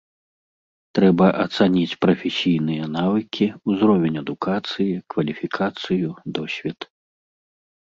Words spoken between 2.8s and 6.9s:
навыкі, узровень адукацыі, кваліфікацыю, досвед.